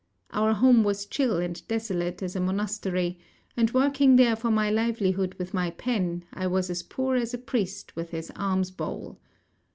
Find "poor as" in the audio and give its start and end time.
6.81-7.35